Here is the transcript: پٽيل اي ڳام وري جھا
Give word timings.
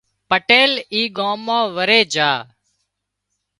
پٽيل 0.29 0.71
اي 0.93 1.01
ڳام 1.17 1.41
وري 1.75 2.01
جھا 2.13 2.31